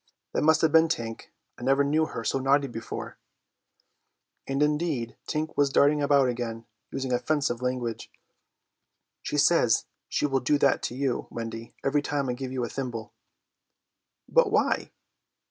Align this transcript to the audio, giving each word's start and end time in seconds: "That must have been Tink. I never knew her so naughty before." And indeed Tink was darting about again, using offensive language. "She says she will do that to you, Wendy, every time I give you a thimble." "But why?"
"That 0.33 0.41
must 0.41 0.61
have 0.63 0.71
been 0.71 0.87
Tink. 0.87 1.27
I 1.59 1.61
never 1.63 1.83
knew 1.83 2.07
her 2.07 2.23
so 2.23 2.39
naughty 2.39 2.65
before." 2.65 3.19
And 4.47 4.63
indeed 4.63 5.15
Tink 5.27 5.55
was 5.55 5.69
darting 5.69 6.01
about 6.01 6.27
again, 6.27 6.65
using 6.89 7.13
offensive 7.13 7.61
language. 7.61 8.11
"She 9.21 9.37
says 9.37 9.85
she 10.09 10.25
will 10.25 10.39
do 10.39 10.57
that 10.57 10.81
to 10.85 10.95
you, 10.95 11.27
Wendy, 11.29 11.75
every 11.83 12.01
time 12.01 12.29
I 12.29 12.33
give 12.33 12.51
you 12.51 12.63
a 12.63 12.67
thimble." 12.67 13.13
"But 14.27 14.51
why?" 14.51 14.89